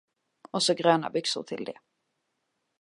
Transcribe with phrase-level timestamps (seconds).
[0.51, 1.77] Och så gröna byxor till det.